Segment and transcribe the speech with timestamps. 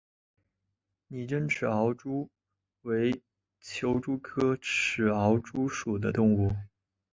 [1.09, 2.27] 拟珍齿螯蛛
[2.81, 3.21] 为
[3.59, 6.51] 球蛛科齿螯蛛属的动物。